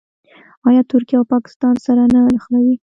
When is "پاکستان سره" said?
1.33-2.03